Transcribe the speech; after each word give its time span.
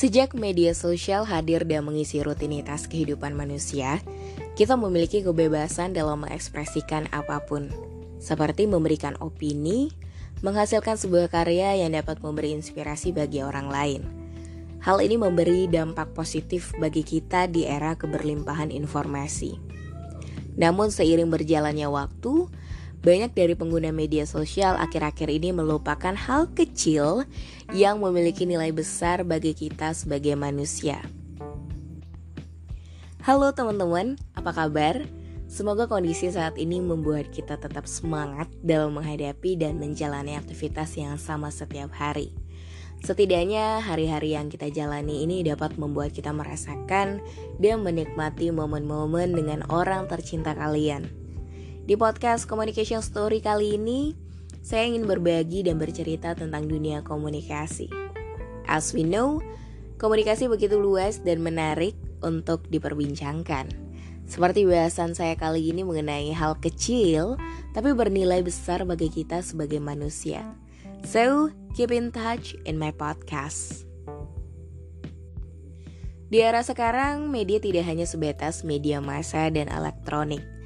Sejak 0.00 0.32
media 0.32 0.72
sosial 0.72 1.28
hadir 1.28 1.68
dan 1.68 1.84
mengisi 1.84 2.24
rutinitas 2.24 2.88
kehidupan 2.88 3.36
manusia, 3.36 4.00
kita 4.56 4.72
memiliki 4.72 5.20
kebebasan 5.20 5.92
dalam 5.92 6.24
mengekspresikan 6.24 7.04
apa 7.12 7.44
pun, 7.44 7.68
seperti 8.16 8.64
memberikan 8.64 9.12
opini, 9.20 9.92
menghasilkan 10.40 10.96
sebuah 10.96 11.28
karya 11.28 11.84
yang 11.84 11.92
dapat 11.92 12.16
memberi 12.24 12.56
inspirasi 12.56 13.12
bagi 13.12 13.44
orang 13.44 13.68
lain. 13.68 14.00
Hal 14.80 15.04
ini 15.04 15.20
memberi 15.20 15.68
dampak 15.68 16.16
positif 16.16 16.72
bagi 16.80 17.04
kita 17.04 17.52
di 17.52 17.68
era 17.68 17.92
keberlimpahan 17.92 18.72
informasi. 18.72 19.60
Namun 20.56 20.88
seiring 20.88 21.28
berjalannya 21.28 21.92
waktu, 21.92 22.48
banyak 23.00 23.32
dari 23.32 23.56
pengguna 23.56 23.88
media 23.96 24.28
sosial 24.28 24.76
akhir-akhir 24.76 25.32
ini 25.32 25.56
melupakan 25.56 26.12
hal 26.12 26.52
kecil 26.52 27.24
yang 27.72 27.96
memiliki 27.96 28.44
nilai 28.44 28.76
besar 28.76 29.24
bagi 29.24 29.56
kita 29.56 29.96
sebagai 29.96 30.36
manusia. 30.36 31.00
Halo 33.24 33.52
teman-teman, 33.56 34.20
apa 34.36 34.52
kabar? 34.52 35.04
Semoga 35.48 35.88
kondisi 35.88 36.30
saat 36.30 36.60
ini 36.60 36.78
membuat 36.78 37.32
kita 37.32 37.58
tetap 37.58 37.88
semangat 37.88 38.46
dalam 38.62 39.00
menghadapi 39.00 39.58
dan 39.58 39.80
menjalani 39.80 40.36
aktivitas 40.36 40.94
yang 40.94 41.16
sama 41.16 41.48
setiap 41.48 41.90
hari. 41.96 42.36
Setidaknya 43.00 43.80
hari-hari 43.80 44.36
yang 44.36 44.52
kita 44.52 44.68
jalani 44.68 45.24
ini 45.24 45.40
dapat 45.40 45.80
membuat 45.80 46.12
kita 46.12 46.36
merasakan 46.36 47.24
dan 47.56 47.76
menikmati 47.80 48.52
momen-momen 48.52 49.32
dengan 49.32 49.64
orang 49.72 50.04
tercinta 50.04 50.52
kalian 50.52 51.19
di 51.90 51.98
podcast 51.98 52.46
Communication 52.46 53.02
Story 53.02 53.42
kali 53.42 53.74
ini, 53.74 54.14
saya 54.62 54.86
ingin 54.86 55.10
berbagi 55.10 55.66
dan 55.66 55.74
bercerita 55.74 56.38
tentang 56.38 56.70
dunia 56.70 57.02
komunikasi. 57.02 57.90
As 58.70 58.94
we 58.94 59.02
know, 59.02 59.42
komunikasi 59.98 60.46
begitu 60.46 60.78
luas 60.78 61.18
dan 61.26 61.42
menarik 61.42 61.98
untuk 62.22 62.62
diperbincangkan. 62.70 63.74
Seperti 64.30 64.70
bahasan 64.70 65.18
saya 65.18 65.34
kali 65.34 65.74
ini 65.74 65.82
mengenai 65.82 66.30
hal 66.30 66.62
kecil 66.62 67.34
tapi 67.74 67.90
bernilai 67.90 68.38
besar 68.46 68.86
bagi 68.86 69.10
kita 69.10 69.42
sebagai 69.42 69.82
manusia. 69.82 70.46
So, 71.02 71.50
keep 71.74 71.90
in 71.90 72.14
touch 72.14 72.54
in 72.70 72.78
my 72.78 72.94
podcast. 72.94 73.82
Di 76.30 76.38
era 76.38 76.62
sekarang, 76.62 77.34
media 77.34 77.58
tidak 77.58 77.82
hanya 77.82 78.06
sebatas 78.06 78.62
media 78.62 79.02
massa 79.02 79.50
dan 79.50 79.66
elektronik 79.66 80.59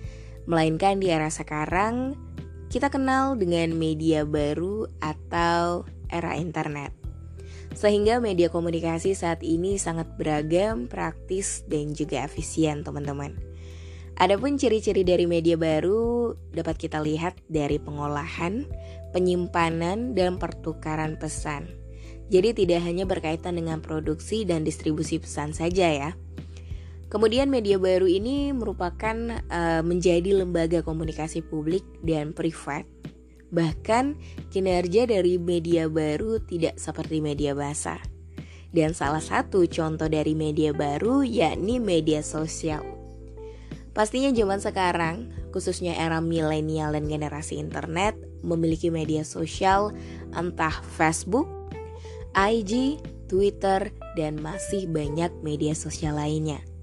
Melainkan 0.44 1.00
di 1.00 1.08
era 1.08 1.32
sekarang, 1.32 2.16
kita 2.68 2.92
kenal 2.92 3.38
dengan 3.38 3.72
media 3.72 4.28
baru 4.28 4.90
atau 5.00 5.88
era 6.12 6.36
internet. 6.36 6.92
Sehingga 7.74 8.20
media 8.20 8.52
komunikasi 8.52 9.16
saat 9.16 9.40
ini 9.40 9.80
sangat 9.80 10.06
beragam, 10.20 10.86
praktis, 10.86 11.64
dan 11.66 11.96
juga 11.96 12.22
efisien 12.28 12.84
teman-teman. 12.84 13.34
Adapun 14.14 14.54
ciri-ciri 14.54 15.02
dari 15.02 15.26
media 15.26 15.58
baru 15.58 16.38
dapat 16.54 16.78
kita 16.78 17.02
lihat 17.02 17.34
dari 17.50 17.82
pengolahan, 17.82 18.62
penyimpanan, 19.10 20.14
dan 20.14 20.38
pertukaran 20.38 21.18
pesan. 21.18 21.66
Jadi 22.30 22.54
tidak 22.54 22.86
hanya 22.86 23.10
berkaitan 23.10 23.58
dengan 23.58 23.82
produksi 23.82 24.46
dan 24.46 24.62
distribusi 24.62 25.18
pesan 25.18 25.50
saja 25.50 25.90
ya, 25.90 26.10
Kemudian 27.14 27.46
media 27.46 27.78
baru 27.78 28.10
ini 28.10 28.50
merupakan 28.50 29.38
uh, 29.46 29.86
menjadi 29.86 30.34
lembaga 30.34 30.82
komunikasi 30.82 31.46
publik 31.46 31.86
dan 32.02 32.34
privat. 32.34 32.82
Bahkan 33.54 34.18
kinerja 34.50 35.06
dari 35.06 35.38
media 35.38 35.86
baru 35.86 36.42
tidak 36.42 36.74
seperti 36.74 37.22
media 37.22 37.54
basah. 37.54 38.02
Dan 38.74 38.98
salah 38.98 39.22
satu 39.22 39.62
contoh 39.70 40.10
dari 40.10 40.34
media 40.34 40.74
baru 40.74 41.22
yakni 41.22 41.78
media 41.78 42.18
sosial. 42.18 42.82
Pastinya 43.94 44.34
zaman 44.34 44.58
sekarang, 44.58 45.30
khususnya 45.54 45.94
era 45.94 46.18
milenial 46.18 46.98
dan 46.98 47.06
generasi 47.06 47.62
internet, 47.62 48.18
memiliki 48.42 48.90
media 48.90 49.22
sosial 49.22 49.94
entah 50.34 50.82
Facebook, 50.98 51.46
IG, 52.34 52.98
Twitter, 53.30 53.94
dan 54.18 54.42
masih 54.42 54.90
banyak 54.90 55.30
media 55.46 55.78
sosial 55.78 56.18
lainnya. 56.18 56.73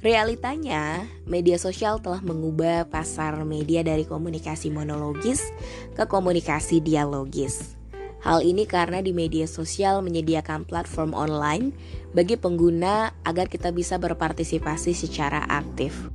Realitanya, 0.00 1.04
media 1.28 1.60
sosial 1.60 2.00
telah 2.00 2.24
mengubah 2.24 2.88
pasar 2.88 3.36
media 3.44 3.84
dari 3.84 4.08
komunikasi 4.08 4.72
monologis 4.72 5.44
ke 5.92 6.08
komunikasi 6.08 6.80
dialogis. 6.80 7.76
Hal 8.24 8.40
ini 8.40 8.64
karena 8.64 9.04
di 9.04 9.12
media 9.12 9.44
sosial 9.44 10.00
menyediakan 10.00 10.64
platform 10.64 11.12
online 11.12 11.76
bagi 12.16 12.40
pengguna 12.40 13.12
agar 13.28 13.52
kita 13.52 13.76
bisa 13.76 14.00
berpartisipasi 14.00 14.96
secara 14.96 15.44
aktif. 15.44 16.08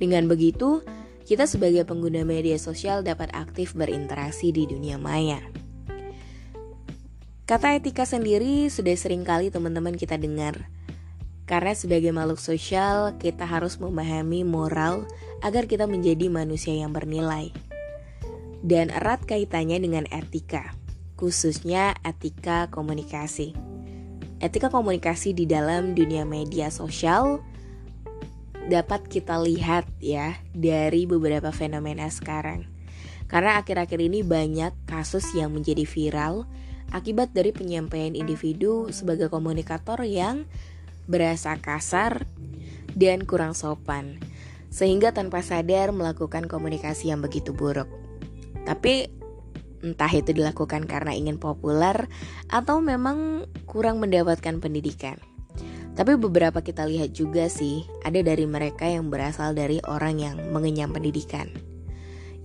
Dengan 0.00 0.24
begitu, 0.24 0.80
kita 1.28 1.44
sebagai 1.44 1.84
pengguna 1.84 2.24
media 2.24 2.56
sosial 2.56 3.04
dapat 3.04 3.28
aktif 3.36 3.76
berinteraksi 3.76 4.56
di 4.56 4.64
dunia 4.64 4.96
maya. 4.96 5.44
Kata 7.44 7.76
etika 7.76 8.08
sendiri 8.08 8.72
sudah 8.72 8.96
sering 8.96 9.20
kali 9.20 9.52
teman-teman 9.52 10.00
kita 10.00 10.16
dengar, 10.16 10.68
karena 11.48 11.72
sebagai 11.72 12.12
makhluk 12.12 12.36
sosial, 12.36 13.16
kita 13.16 13.48
harus 13.48 13.80
memahami 13.80 14.44
moral 14.44 15.08
agar 15.40 15.64
kita 15.64 15.88
menjadi 15.88 16.28
manusia 16.28 16.76
yang 16.76 16.92
bernilai. 16.92 17.56
Dan 18.60 18.92
erat 18.92 19.24
kaitannya 19.24 19.80
dengan 19.80 20.04
etika, 20.12 20.76
khususnya 21.16 21.96
etika 22.04 22.68
komunikasi. 22.68 23.56
Etika 24.44 24.68
komunikasi 24.68 25.32
di 25.32 25.48
dalam 25.48 25.96
dunia 25.96 26.28
media 26.28 26.68
sosial 26.68 27.40
dapat 28.68 29.08
kita 29.08 29.40
lihat 29.40 29.88
ya 30.04 30.36
dari 30.52 31.08
beberapa 31.08 31.48
fenomena 31.48 32.12
sekarang. 32.12 32.68
Karena 33.24 33.56
akhir-akhir 33.56 34.04
ini 34.04 34.20
banyak 34.20 34.76
kasus 34.84 35.32
yang 35.32 35.56
menjadi 35.56 35.88
viral 35.88 36.44
akibat 36.92 37.32
dari 37.32 37.56
penyampaian 37.56 38.12
individu 38.12 38.92
sebagai 38.92 39.32
komunikator 39.32 40.04
yang 40.04 40.44
berasa 41.08 41.56
kasar, 41.58 42.28
dan 42.94 43.24
kurang 43.24 43.56
sopan, 43.56 44.20
sehingga 44.68 45.16
tanpa 45.16 45.40
sadar 45.40 45.90
melakukan 45.90 46.46
komunikasi 46.46 47.10
yang 47.10 47.24
begitu 47.24 47.56
buruk. 47.56 47.88
Tapi 48.68 49.08
entah 49.80 50.10
itu 50.10 50.34
dilakukan 50.34 50.84
karena 50.90 51.14
ingin 51.14 51.38
populer 51.38 52.10
atau 52.50 52.82
memang 52.82 53.46
kurang 53.64 54.02
mendapatkan 54.02 54.58
pendidikan. 54.58 55.16
Tapi 55.98 56.14
beberapa 56.14 56.62
kita 56.62 56.86
lihat 56.86 57.10
juga 57.10 57.50
sih, 57.50 57.82
ada 58.06 58.22
dari 58.22 58.46
mereka 58.46 58.86
yang 58.86 59.10
berasal 59.10 59.50
dari 59.54 59.82
orang 59.82 60.22
yang 60.22 60.36
mengenyam 60.54 60.94
pendidikan. 60.94 61.50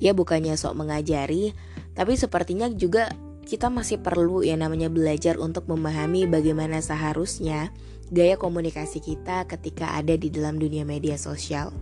Ya 0.01 0.17
bukannya 0.17 0.57
sok 0.57 0.73
mengajari, 0.73 1.53
tapi 1.93 2.17
sepertinya 2.17 2.65
juga 2.73 3.13
kita 3.45 3.69
masih 3.69 4.01
perlu 4.01 4.41
yang 4.41 4.65
namanya 4.65 4.89
belajar 4.89 5.37
untuk 5.37 5.69
memahami 5.69 6.25
bagaimana 6.25 6.81
seharusnya 6.81 7.69
gaya 8.13 8.37
komunikasi 8.37 9.01
kita 9.01 9.49
ketika 9.49 9.97
ada 9.97 10.13
di 10.13 10.29
dalam 10.29 10.61
dunia 10.61 10.85
media 10.85 11.17
sosial. 11.17 11.73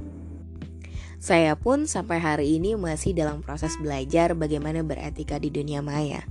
Saya 1.20 1.60
pun 1.60 1.86
sampai 1.86 2.18
hari 2.24 2.56
ini 2.56 2.80
masih 2.80 3.12
dalam 3.12 3.44
proses 3.44 3.76
belajar 3.78 4.34
bagaimana 4.34 4.82
beretika 4.82 5.38
di 5.38 5.52
dunia 5.52 5.84
maya. 5.84 6.24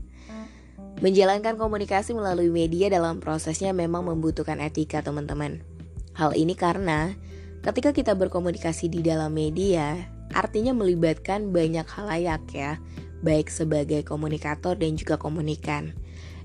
Menjalankan 1.04 1.60
komunikasi 1.60 2.16
melalui 2.16 2.48
media 2.48 2.88
dalam 2.88 3.20
prosesnya 3.20 3.76
memang 3.76 4.08
membutuhkan 4.08 4.58
etika, 4.58 5.04
teman-teman. 5.04 5.60
Hal 6.16 6.32
ini 6.34 6.56
karena 6.56 7.12
ketika 7.60 7.92
kita 7.94 8.12
berkomunikasi 8.16 8.88
di 8.88 9.04
dalam 9.04 9.36
media, 9.36 10.00
artinya 10.32 10.72
melibatkan 10.74 11.52
banyak 11.52 11.86
halayak 11.86 12.42
ya, 12.50 12.80
baik 13.20 13.53
sebagai 13.53 14.00
komunikator 14.03 14.74
dan 14.74 14.96
juga 14.96 15.20
komunikan. 15.20 15.92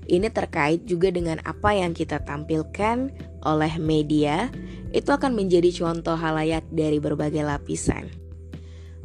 Ini 0.06 0.30
terkait 0.30 0.86
juga 0.86 1.10
dengan 1.10 1.42
apa 1.42 1.74
yang 1.74 1.90
kita 1.90 2.22
tampilkan 2.22 3.10
oleh 3.46 3.78
media, 3.78 4.50
itu 4.90 5.14
akan 5.14 5.38
menjadi 5.38 5.70
contoh 5.70 6.18
halayak 6.18 6.66
dari 6.74 6.98
berbagai 6.98 7.46
lapisan. 7.46 8.10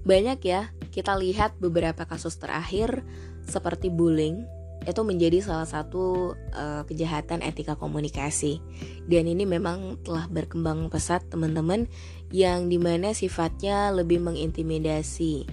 Banyak 0.02 0.40
ya, 0.42 0.74
kita 0.90 1.14
lihat 1.14 1.62
beberapa 1.62 2.10
kasus 2.10 2.42
terakhir 2.42 3.06
seperti 3.46 3.94
bullying, 3.94 4.42
itu 4.82 5.02
menjadi 5.06 5.46
salah 5.46 5.70
satu 5.70 6.34
uh, 6.58 6.82
kejahatan 6.90 7.46
etika 7.46 7.78
komunikasi 7.78 8.58
dan 9.06 9.30
ini 9.30 9.46
memang 9.46 10.02
telah 10.02 10.26
berkembang 10.26 10.90
pesat 10.90 11.22
teman-teman 11.30 11.86
yang 12.34 12.66
di 12.66 12.82
mana 12.82 13.14
sifatnya 13.14 13.94
lebih 13.94 14.18
mengintimidasi 14.26 15.46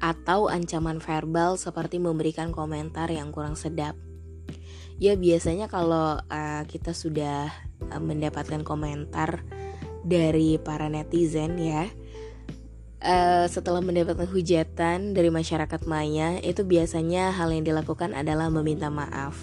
atau 0.00 0.48
ancaman 0.48 0.96
verbal 1.02 1.60
seperti 1.60 2.00
memberikan 2.00 2.48
komentar 2.54 3.12
yang 3.12 3.34
kurang 3.34 3.58
sedap. 3.58 3.98
Ya 4.98 5.14
biasanya 5.14 5.70
kalau 5.70 6.18
uh, 6.18 6.62
kita 6.66 6.90
sudah 6.90 7.50
uh, 7.90 8.02
mendapatkan 8.02 8.66
komentar 8.66 9.46
dari 10.02 10.58
para 10.58 10.90
netizen 10.90 11.54
ya, 11.58 11.86
uh, 13.02 13.46
setelah 13.46 13.78
mendapatkan 13.78 14.26
hujatan 14.26 15.14
dari 15.14 15.30
masyarakat 15.30 15.86
maya, 15.86 16.42
itu 16.42 16.66
biasanya 16.66 17.30
hal 17.30 17.54
yang 17.54 17.62
dilakukan 17.62 18.14
adalah 18.14 18.50
meminta 18.50 18.90
maaf. 18.90 19.38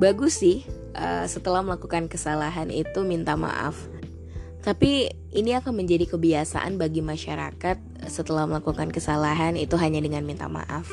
bagus 0.00 0.42
sih 0.42 0.66
uh, 0.98 1.28
setelah 1.30 1.62
melakukan 1.62 2.10
kesalahan 2.10 2.72
itu 2.74 3.06
minta 3.06 3.38
maaf 3.38 3.86
tapi 4.62 5.10
ini 5.34 5.58
akan 5.58 5.82
menjadi 5.82 6.06
kebiasaan 6.14 6.78
bagi 6.78 7.02
masyarakat 7.02 8.06
setelah 8.06 8.46
melakukan 8.46 8.94
kesalahan 8.94 9.58
itu 9.58 9.74
hanya 9.74 9.98
dengan 9.98 10.22
minta 10.22 10.46
maaf. 10.46 10.86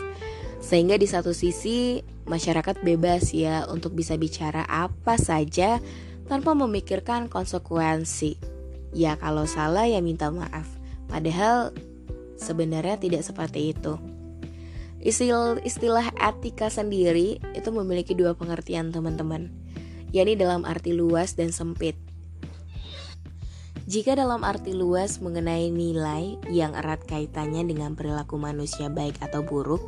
Sehingga 0.58 0.98
di 0.98 1.06
satu 1.06 1.38
sisi 1.38 2.02
masyarakat 2.30 2.86
bebas 2.86 3.34
ya 3.34 3.66
untuk 3.66 3.98
bisa 3.98 4.14
bicara 4.16 4.64
apa 4.70 5.18
saja 5.18 5.82
tanpa 6.30 6.54
memikirkan 6.54 7.26
konsekuensi. 7.26 8.38
Ya 8.94 9.18
kalau 9.18 9.50
salah 9.50 9.90
ya 9.90 10.00
minta 10.00 10.30
maaf. 10.30 10.70
Padahal 11.10 11.74
sebenarnya 12.38 13.02
tidak 13.02 13.26
seperti 13.26 13.74
itu. 13.74 13.98
Istilah, 15.00 15.58
istilah 15.64 16.12
etika 16.20 16.70
sendiri 16.70 17.42
itu 17.56 17.70
memiliki 17.72 18.14
dua 18.14 18.36
pengertian 18.36 18.92
teman-teman, 18.92 19.48
yakni 20.12 20.36
dalam 20.36 20.68
arti 20.68 20.92
luas 20.92 21.34
dan 21.40 21.56
sempit. 21.56 21.96
Jika 23.90 24.14
dalam 24.14 24.46
arti 24.46 24.78
luas 24.78 25.18
mengenai 25.18 25.74
nilai 25.74 26.38
yang 26.46 26.78
erat 26.78 27.02
kaitannya 27.10 27.66
dengan 27.66 27.98
perilaku 27.98 28.38
manusia 28.38 28.86
baik 28.86 29.18
atau 29.18 29.42
buruk, 29.42 29.82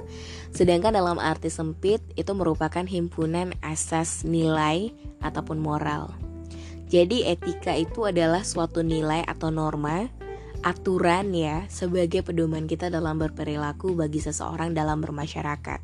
sedangkan 0.49 0.97
dalam 0.97 1.21
arti 1.21 1.53
sempit 1.53 2.01
itu 2.17 2.33
merupakan 2.33 2.81
himpunan 2.81 3.53
asas 3.61 4.25
nilai 4.25 4.89
ataupun 5.21 5.61
moral. 5.61 6.17
Jadi 6.89 7.29
etika 7.29 7.77
itu 7.77 8.09
adalah 8.09 8.41
suatu 8.41 8.81
nilai 8.81 9.21
atau 9.21 9.53
norma, 9.53 10.09
aturan 10.65 11.29
ya 11.37 11.69
sebagai 11.69 12.25
pedoman 12.25 12.65
kita 12.65 12.89
dalam 12.89 13.21
berperilaku 13.21 13.93
bagi 13.93 14.17
seseorang 14.17 14.73
dalam 14.73 14.97
bermasyarakat. 15.05 15.81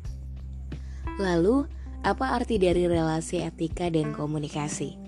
Lalu, 1.22 1.70
apa 2.02 2.34
arti 2.34 2.58
dari 2.58 2.90
relasi 2.90 3.46
etika 3.46 3.86
dan 3.86 4.10
komunikasi? 4.10 5.07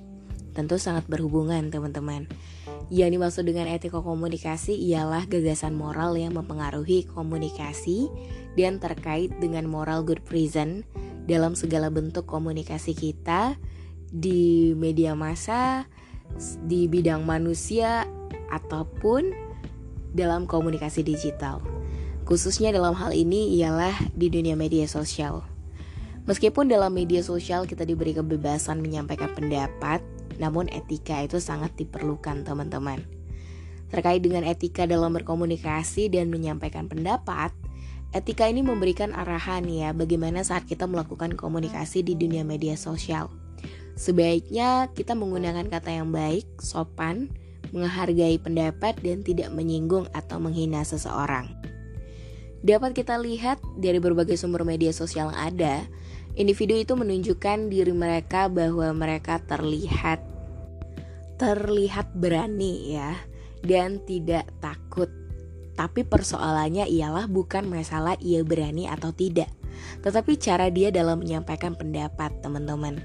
Tentu 0.61 0.77
sangat 0.77 1.09
berhubungan, 1.09 1.73
teman-teman. 1.73 2.29
Yang 2.93 3.17
dimaksud 3.17 3.45
dengan 3.49 3.65
etika 3.65 4.05
komunikasi 4.05 4.77
ialah 4.93 5.25
gagasan 5.25 5.73
moral 5.73 6.21
yang 6.21 6.37
mempengaruhi 6.37 7.09
komunikasi 7.09 8.12
dan 8.61 8.77
terkait 8.77 9.33
dengan 9.41 9.65
moral 9.65 10.05
good 10.05 10.21
present 10.21 10.85
dalam 11.25 11.57
segala 11.57 11.89
bentuk 11.89 12.29
komunikasi 12.29 12.93
kita 12.93 13.57
di 14.12 14.77
media 14.77 15.17
massa, 15.17 15.89
di 16.69 16.93
bidang 16.93 17.25
manusia, 17.25 18.05
ataupun 18.53 19.33
dalam 20.13 20.45
komunikasi 20.45 21.01
digital. 21.01 21.65
Khususnya 22.29 22.69
dalam 22.69 22.93
hal 23.01 23.17
ini 23.17 23.56
ialah 23.56 23.97
di 24.13 24.29
dunia 24.29 24.61
media 24.61 24.85
sosial. 24.85 25.41
Meskipun 26.29 26.69
dalam 26.69 26.93
media 26.93 27.25
sosial 27.25 27.65
kita 27.65 27.89
diberi 27.89 28.13
kebebasan 28.13 28.85
menyampaikan 28.85 29.33
pendapat, 29.33 30.05
namun 30.41 30.73
etika 30.73 31.21
itu 31.21 31.37
sangat 31.37 31.77
diperlukan 31.77 32.43
teman-teman. 32.49 33.05
Terkait 33.93 34.25
dengan 34.25 34.43
etika 34.49 34.89
dalam 34.89 35.13
berkomunikasi 35.13 36.09
dan 36.09 36.33
menyampaikan 36.33 36.89
pendapat, 36.89 37.53
etika 38.17 38.49
ini 38.49 38.65
memberikan 38.65 39.13
arahan 39.13 39.69
ya 39.69 39.93
bagaimana 39.93 40.41
saat 40.41 40.65
kita 40.65 40.89
melakukan 40.89 41.37
komunikasi 41.37 42.01
di 42.01 42.17
dunia 42.17 42.41
media 42.41 42.75
sosial. 42.81 43.29
Sebaiknya 44.01 44.89
kita 44.97 45.13
menggunakan 45.13 45.69
kata 45.69 45.93
yang 45.93 46.09
baik, 46.09 46.49
sopan, 46.57 47.29
menghargai 47.75 48.41
pendapat 48.41 48.97
dan 49.05 49.21
tidak 49.21 49.53
menyinggung 49.53 50.09
atau 50.17 50.41
menghina 50.41 50.81
seseorang. 50.81 51.53
Dapat 52.65 52.97
kita 52.97 53.21
lihat 53.21 53.61
dari 53.77 54.01
berbagai 54.01 54.37
sumber 54.37 54.65
media 54.65 54.93
sosial 54.93 55.33
yang 55.33 55.37
ada, 55.37 55.75
individu 56.39 56.77
itu 56.77 56.93
menunjukkan 56.93 57.73
diri 57.73 57.93
mereka 57.93 58.47
bahwa 58.53 58.93
mereka 58.93 59.41
terlihat 59.45 60.30
terlihat 61.41 62.13
berani 62.13 63.01
ya 63.01 63.17
dan 63.65 64.05
tidak 64.05 64.45
takut. 64.61 65.09
Tapi 65.73 66.05
persoalannya 66.05 66.85
ialah 66.85 67.25
bukan 67.25 67.65
masalah 67.65 68.13
ia 68.21 68.45
berani 68.45 68.85
atau 68.85 69.17
tidak, 69.17 69.49
tetapi 70.05 70.37
cara 70.37 70.69
dia 70.69 70.93
dalam 70.93 71.25
menyampaikan 71.25 71.73
pendapat, 71.73 72.29
teman-teman. 72.45 73.01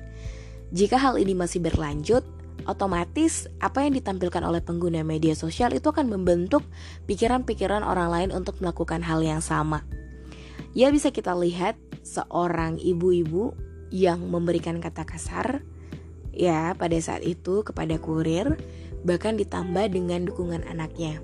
Jika 0.75 0.99
hal 0.99 1.15
ini 1.15 1.31
masih 1.31 1.63
berlanjut, 1.63 2.27
otomatis 2.67 3.47
apa 3.63 3.87
yang 3.87 3.95
ditampilkan 3.95 4.43
oleh 4.43 4.59
pengguna 4.59 5.07
media 5.07 5.31
sosial 5.31 5.71
itu 5.71 5.87
akan 5.87 6.11
membentuk 6.11 6.67
pikiran-pikiran 7.07 7.79
orang 7.79 8.11
lain 8.11 8.29
untuk 8.35 8.59
melakukan 8.59 8.99
hal 8.99 9.23
yang 9.23 9.39
sama. 9.39 9.87
Ya 10.75 10.91
bisa 10.91 11.15
kita 11.15 11.31
lihat 11.31 11.79
seorang 12.03 12.75
ibu-ibu 12.83 13.55
yang 13.95 14.27
memberikan 14.27 14.83
kata 14.83 15.07
kasar 15.07 15.63
ya 16.35 16.75
pada 16.75 16.99
saat 16.99 17.23
itu 17.23 17.63
kepada 17.63 17.95
kurir 17.97 18.59
bahkan 19.07 19.39
ditambah 19.39 19.89
dengan 19.89 20.27
dukungan 20.27 20.67
anaknya. 20.67 21.23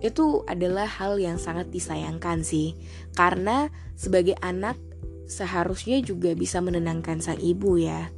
Itu 0.00 0.46
adalah 0.46 0.86
hal 0.86 1.18
yang 1.18 1.36
sangat 1.36 1.68
disayangkan 1.74 2.46
sih 2.46 2.78
karena 3.18 3.68
sebagai 3.98 4.38
anak 4.40 4.78
seharusnya 5.26 5.98
juga 6.00 6.32
bisa 6.38 6.62
menenangkan 6.62 7.18
sang 7.18 7.42
ibu 7.42 7.76
ya. 7.76 8.08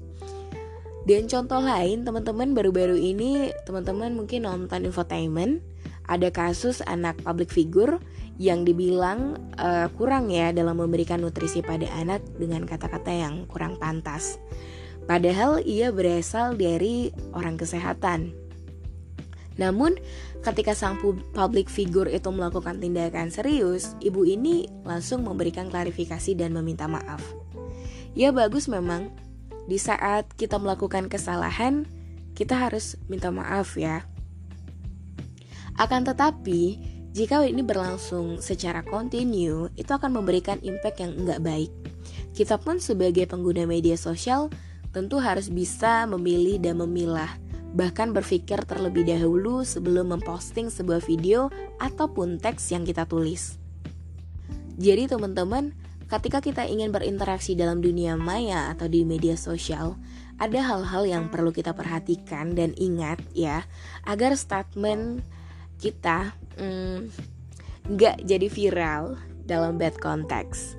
Dan 1.09 1.25
contoh 1.25 1.65
lain 1.65 2.05
teman-teman 2.05 2.53
baru-baru 2.53 3.01
ini 3.01 3.49
teman-teman 3.65 4.13
mungkin 4.13 4.45
nonton 4.45 4.85
infotainment 4.85 5.65
ada 6.05 6.29
kasus 6.29 6.85
anak 6.85 7.17
public 7.25 7.49
figure 7.49 7.97
yang 8.37 8.63
dibilang 8.63 9.41
uh, 9.57 9.89
kurang 9.97 10.31
ya 10.31 10.53
dalam 10.53 10.79
memberikan 10.79 11.25
nutrisi 11.25 11.65
pada 11.65 11.89
anak 11.97 12.21
dengan 12.37 12.69
kata-kata 12.69 13.11
yang 13.11 13.49
kurang 13.51 13.81
pantas. 13.81 14.37
Padahal 15.09 15.65
ia 15.65 15.89
berasal 15.89 16.61
dari 16.61 17.09
orang 17.33 17.57
kesehatan. 17.57 18.37
Namun, 19.57 19.97
ketika 20.45 20.77
sang 20.77 21.01
public 21.33 21.67
figure 21.67 22.07
itu 22.07 22.29
melakukan 22.29 22.79
tindakan 22.79 23.33
serius, 23.33 23.97
ibu 24.05 24.23
ini 24.29 24.69
langsung 24.85 25.25
memberikan 25.25 25.73
klarifikasi 25.73 26.37
dan 26.37 26.53
meminta 26.53 26.85
maaf. 26.87 27.25
Ya 28.13 28.31
bagus 28.31 28.69
memang, 28.69 29.11
di 29.65 29.81
saat 29.81 30.29
kita 30.37 30.61
melakukan 30.61 31.09
kesalahan, 31.09 31.89
kita 32.37 32.55
harus 32.55 32.95
minta 33.11 33.33
maaf 33.33 33.75
ya. 33.81 34.05
Akan 35.81 36.05
tetapi, 36.05 36.79
jika 37.17 37.43
ini 37.43 37.65
berlangsung 37.65 38.39
secara 38.45 38.85
kontinu, 38.85 39.73
itu 39.75 39.91
akan 39.91 40.21
memberikan 40.21 40.61
impact 40.63 41.01
yang 41.01 41.17
enggak 41.19 41.41
baik. 41.43 41.73
Kita 42.37 42.61
pun 42.61 42.79
sebagai 42.79 43.27
pengguna 43.27 43.67
media 43.67 43.99
sosial 43.99 44.53
tentu 44.91 45.21
harus 45.21 45.53
bisa 45.53 46.09
memilih 46.09 46.57
dan 46.59 46.81
memilah, 46.81 47.29
bahkan 47.77 48.17
berpikir 48.17 48.65
terlebih 48.65 49.05
dahulu 49.05 49.61
sebelum 49.65 50.17
memposting 50.17 50.73
sebuah 50.73 51.05
video 51.05 51.53
ataupun 51.77 52.41
teks 52.41 52.73
yang 52.73 52.89
kita 52.89 53.05
tulis. 53.05 53.61
Jadi 54.79 55.11
teman-teman, 55.11 55.75
ketika 56.09 56.41
kita 56.41 56.63
ingin 56.65 56.95
berinteraksi 56.95 57.59
dalam 57.59 57.83
dunia 57.85 58.17
maya 58.17 58.73
atau 58.73 58.89
di 58.89 59.05
media 59.05 59.37
sosial, 59.37 59.99
ada 60.39 60.63
hal-hal 60.63 61.05
yang 61.05 61.25
perlu 61.29 61.51
kita 61.51 61.75
perhatikan 61.75 62.55
dan 62.55 62.73
ingat 62.79 63.19
ya, 63.35 63.67
agar 64.07 64.39
statement 64.39 65.21
kita 65.83 66.33
hmm, 66.57 67.11
nggak 67.91 68.23
jadi 68.23 68.47
viral 68.47 69.19
dalam 69.45 69.77
bad 69.77 69.99
context. 69.99 70.79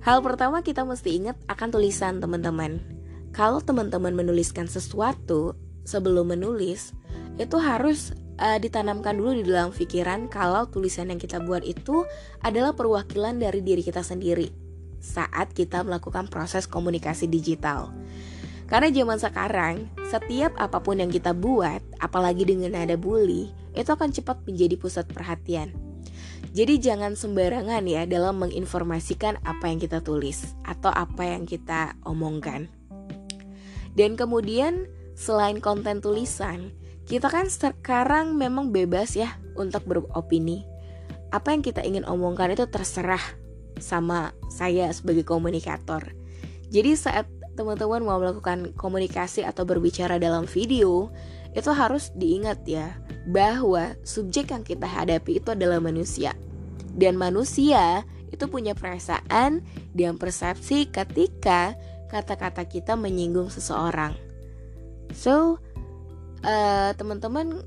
Hal 0.00 0.22
pertama 0.22 0.62
kita 0.62 0.86
mesti 0.86 1.18
ingat 1.18 1.36
akan 1.50 1.68
tulisan 1.74 2.22
teman-teman 2.22 2.95
kalau 3.36 3.60
teman-teman 3.60 4.16
menuliskan 4.16 4.64
sesuatu 4.64 5.52
sebelum 5.84 6.32
menulis 6.32 6.96
itu 7.36 7.60
harus 7.60 8.16
uh, 8.40 8.56
ditanamkan 8.56 9.12
dulu 9.12 9.36
di 9.36 9.44
dalam 9.44 9.76
pikiran 9.76 10.32
kalau 10.32 10.64
tulisan 10.72 11.12
yang 11.12 11.20
kita 11.20 11.44
buat 11.44 11.60
itu 11.60 12.08
adalah 12.40 12.72
perwakilan 12.72 13.36
dari 13.36 13.60
diri 13.60 13.84
kita 13.84 14.00
sendiri 14.00 14.48
saat 15.04 15.52
kita 15.52 15.84
melakukan 15.84 16.32
proses 16.32 16.64
komunikasi 16.64 17.28
digital. 17.28 17.92
Karena 18.66 18.90
zaman 18.90 19.20
sekarang, 19.22 19.74
setiap 20.10 20.50
apa 20.58 20.82
pun 20.82 20.98
yang 20.98 21.12
kita 21.12 21.30
buat, 21.30 21.78
apalagi 22.02 22.42
dengan 22.42 22.74
nada 22.74 22.98
bully, 22.98 23.54
itu 23.78 23.86
akan 23.86 24.10
cepat 24.10 24.42
menjadi 24.42 24.74
pusat 24.74 25.06
perhatian. 25.06 25.70
Jadi 26.50 26.82
jangan 26.82 27.14
sembarangan 27.14 27.86
ya 27.86 28.08
dalam 28.10 28.42
menginformasikan 28.42 29.38
apa 29.46 29.70
yang 29.70 29.78
kita 29.78 30.02
tulis 30.02 30.56
atau 30.66 30.90
apa 30.90 31.36
yang 31.36 31.46
kita 31.46 31.94
omongkan. 32.02 32.66
Dan 33.96 34.14
kemudian 34.14 34.86
selain 35.16 35.58
konten 35.58 36.04
tulisan, 36.04 36.70
kita 37.08 37.32
kan 37.32 37.48
sekarang 37.48 38.36
memang 38.36 38.68
bebas 38.70 39.16
ya 39.16 39.40
untuk 39.56 39.88
beropini. 39.88 40.68
Apa 41.32 41.56
yang 41.56 41.64
kita 41.64 41.80
ingin 41.82 42.04
omongkan 42.04 42.52
itu 42.52 42.68
terserah 42.68 43.22
sama 43.80 44.36
saya 44.52 44.92
sebagai 44.92 45.24
komunikator. 45.24 46.12
Jadi 46.68 46.92
saat 46.94 47.24
teman-teman 47.56 48.04
mau 48.04 48.20
melakukan 48.20 48.76
komunikasi 48.76 49.42
atau 49.42 49.64
berbicara 49.64 50.20
dalam 50.20 50.44
video, 50.44 51.08
itu 51.56 51.72
harus 51.72 52.12
diingat 52.12 52.68
ya 52.68 53.00
bahwa 53.24 53.96
subjek 54.04 54.52
yang 54.52 54.60
kita 54.60 54.84
hadapi 54.84 55.40
itu 55.40 55.56
adalah 55.56 55.80
manusia. 55.80 56.36
Dan 56.92 57.16
manusia 57.16 58.04
itu 58.28 58.44
punya 58.50 58.76
perasaan 58.76 59.64
dan 59.96 60.20
persepsi 60.20 60.92
ketika 60.92 61.72
kata-kata 62.10 62.66
kita 62.66 62.94
menyinggung 62.94 63.50
seseorang. 63.50 64.14
So, 65.14 65.58
uh, 66.42 66.90
teman-teman 66.94 67.62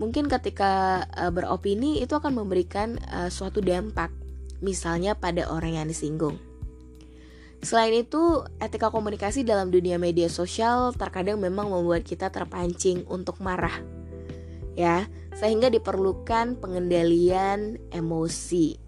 mungkin 0.00 0.28
ketika 0.28 1.04
uh, 1.14 1.32
beropini 1.32 2.00
itu 2.00 2.16
akan 2.16 2.36
memberikan 2.36 2.96
uh, 3.12 3.28
suatu 3.28 3.60
dampak, 3.60 4.12
misalnya 4.64 5.16
pada 5.16 5.48
orang 5.48 5.80
yang 5.80 5.86
disinggung. 5.88 6.36
Selain 7.62 7.94
itu, 7.94 8.42
etika 8.58 8.90
komunikasi 8.90 9.46
dalam 9.46 9.70
dunia 9.70 9.94
media 9.94 10.26
sosial 10.26 10.90
terkadang 10.98 11.38
memang 11.38 11.70
membuat 11.70 12.02
kita 12.02 12.26
terpancing 12.26 13.06
untuk 13.06 13.38
marah. 13.38 13.78
Ya, 14.74 15.06
sehingga 15.38 15.70
diperlukan 15.70 16.58
pengendalian 16.58 17.78
emosi. 17.94 18.80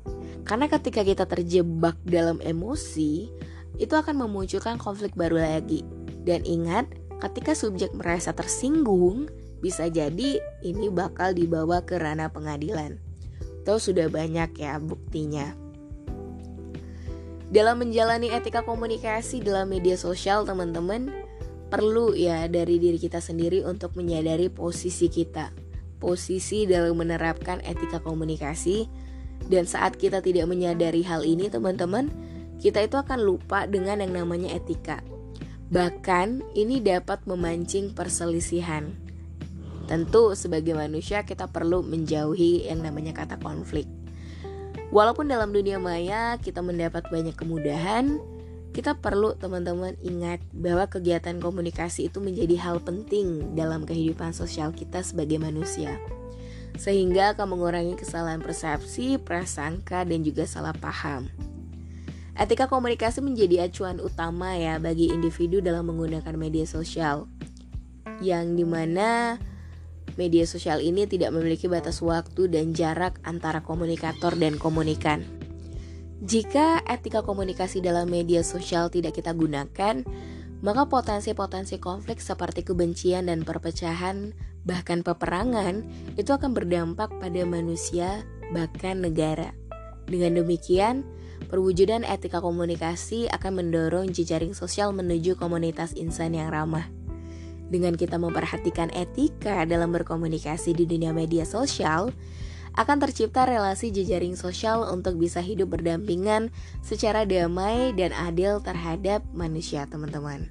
Karena 0.42 0.66
ketika 0.66 1.06
kita 1.06 1.24
terjebak 1.28 1.94
dalam 2.02 2.42
emosi, 2.42 3.30
itu 3.78 3.94
akan 3.94 4.26
memunculkan 4.26 4.78
konflik 4.78 5.14
baru 5.18 5.42
lagi. 5.42 5.82
Dan 6.24 6.46
ingat, 6.46 6.88
ketika 7.20 7.52
subjek 7.52 7.92
merasa 7.94 8.30
tersinggung, 8.32 9.28
bisa 9.64 9.88
jadi 9.88 10.40
ini 10.60 10.92
bakal 10.92 11.32
dibawa 11.32 11.80
ke 11.80 11.96
ranah 11.96 12.28
pengadilan. 12.28 13.00
Tahu 13.64 13.80
sudah 13.80 14.12
banyak 14.12 14.60
ya 14.60 14.76
buktinya. 14.76 15.56
Dalam 17.48 17.80
menjalani 17.80 18.28
etika 18.34 18.66
komunikasi 18.66 19.40
dalam 19.40 19.70
media 19.70 19.94
sosial, 19.96 20.44
teman-teman, 20.44 21.08
perlu 21.72 22.12
ya 22.12 22.44
dari 22.50 22.76
diri 22.76 22.98
kita 23.00 23.22
sendiri 23.24 23.64
untuk 23.64 23.96
menyadari 23.96 24.52
posisi 24.52 25.08
kita. 25.08 25.54
Posisi 25.96 26.68
dalam 26.68 27.00
menerapkan 27.00 27.64
etika 27.64 28.02
komunikasi 28.04 28.84
dan 29.48 29.64
saat 29.64 29.96
kita 29.96 30.20
tidak 30.20 30.44
menyadari 30.44 31.00
hal 31.04 31.24
ini, 31.24 31.48
teman-teman, 31.48 32.12
kita 32.64 32.80
itu 32.80 32.96
akan 32.96 33.20
lupa 33.20 33.68
dengan 33.68 34.00
yang 34.00 34.24
namanya 34.24 34.56
etika. 34.56 35.04
Bahkan 35.68 36.56
ini 36.56 36.80
dapat 36.80 37.20
memancing 37.28 37.92
perselisihan. 37.92 38.88
Tentu 39.84 40.32
sebagai 40.32 40.72
manusia 40.72 41.28
kita 41.28 41.44
perlu 41.44 41.84
menjauhi 41.84 42.64
yang 42.64 42.80
namanya 42.80 43.12
kata 43.12 43.36
konflik. 43.36 43.84
Walaupun 44.88 45.28
dalam 45.28 45.52
dunia 45.52 45.76
maya 45.76 46.40
kita 46.40 46.64
mendapat 46.64 47.04
banyak 47.12 47.36
kemudahan, 47.36 48.16
kita 48.72 48.96
perlu 48.96 49.36
teman-teman 49.36 49.92
ingat 50.00 50.40
bahwa 50.56 50.88
kegiatan 50.88 51.36
komunikasi 51.36 52.08
itu 52.08 52.16
menjadi 52.16 52.56
hal 52.64 52.80
penting 52.80 53.52
dalam 53.52 53.84
kehidupan 53.84 54.32
sosial 54.32 54.72
kita 54.72 55.04
sebagai 55.04 55.36
manusia. 55.36 56.00
Sehingga 56.80 57.36
akan 57.36 57.54
mengurangi 57.54 57.94
kesalahan 57.94 58.40
persepsi, 58.40 59.20
prasangka, 59.20 60.02
dan 60.08 60.24
juga 60.24 60.48
salah 60.48 60.74
paham. 60.74 61.28
Etika 62.34 62.66
komunikasi 62.66 63.22
menjadi 63.22 63.70
acuan 63.70 64.02
utama 64.02 64.58
ya 64.58 64.82
bagi 64.82 65.10
individu 65.14 65.62
dalam 65.62 65.86
menggunakan 65.86 66.34
media 66.34 66.66
sosial. 66.66 67.30
Yang 68.18 68.46
di 68.58 68.64
mana 68.66 69.38
Media 70.14 70.46
sosial 70.46 70.78
ini 70.78 71.10
tidak 71.10 71.34
memiliki 71.34 71.66
batas 71.66 71.98
waktu 71.98 72.46
dan 72.46 72.70
jarak 72.70 73.18
antara 73.26 73.66
komunikator 73.66 74.38
dan 74.38 74.62
komunikan. 74.62 75.26
Jika 76.22 76.86
etika 76.86 77.26
komunikasi 77.26 77.82
dalam 77.82 78.06
media 78.06 78.46
sosial 78.46 78.94
tidak 78.94 79.18
kita 79.18 79.34
gunakan, 79.34 80.06
maka 80.62 80.82
potensi-potensi 80.86 81.82
konflik 81.82 82.22
seperti 82.22 82.62
kebencian 82.62 83.26
dan 83.26 83.42
perpecahan, 83.42 84.30
bahkan 84.62 85.02
peperangan, 85.02 85.82
itu 86.14 86.30
akan 86.30 86.54
berdampak 86.54 87.10
pada 87.18 87.42
manusia, 87.42 88.22
bahkan 88.54 89.02
negara. 89.02 89.50
Dengan 90.06 90.38
demikian, 90.38 91.02
perwujudan 91.48 92.02
etika 92.02 92.42
komunikasi 92.42 93.30
akan 93.30 93.62
mendorong 93.62 94.10
jejaring 94.10 94.52
sosial 94.52 94.90
menuju 94.90 95.38
komunitas 95.38 95.94
insan 95.94 96.34
yang 96.34 96.50
ramah. 96.50 96.90
Dengan 97.70 97.96
kita 97.96 98.20
memperhatikan 98.20 98.92
etika 98.92 99.64
dalam 99.64 99.90
berkomunikasi 99.94 100.76
di 100.76 100.84
dunia 100.84 101.16
media 101.16 101.48
sosial, 101.48 102.12
akan 102.74 102.98
tercipta 102.98 103.46
relasi 103.46 103.94
jejaring 103.94 104.34
sosial 104.34 104.82
untuk 104.90 105.14
bisa 105.14 105.38
hidup 105.38 105.78
berdampingan 105.78 106.50
secara 106.82 107.22
damai 107.22 107.94
dan 107.94 108.10
adil 108.10 108.58
terhadap 108.58 109.22
manusia, 109.30 109.86
teman-teman. 109.86 110.50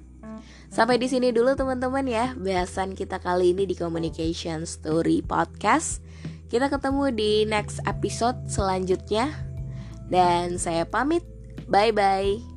Sampai 0.72 0.98
di 0.98 1.06
sini 1.06 1.30
dulu 1.30 1.54
teman-teman 1.54 2.02
ya 2.08 2.34
bahasan 2.34 2.98
kita 2.98 3.22
kali 3.22 3.54
ini 3.54 3.68
di 3.68 3.76
Communication 3.78 4.66
Story 4.66 5.22
Podcast. 5.22 6.02
Kita 6.50 6.66
ketemu 6.66 7.14
di 7.14 7.46
next 7.46 7.78
episode 7.86 8.36
selanjutnya 8.50 9.53
dan 10.08 10.56
saya 10.60 10.84
pamit. 10.88 11.24
Bye 11.68 11.92
bye. 11.94 12.53